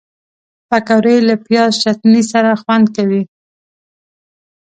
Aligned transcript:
پکورې 0.69 1.15
له 1.27 1.35
پیاز 1.45 1.71
چټني 1.81 2.21
سره 2.31 2.51
خوند 2.61 2.85
کوي 2.95 3.23